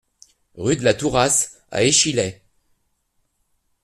[0.55, 2.41] Rue de la Tourasse à Échillais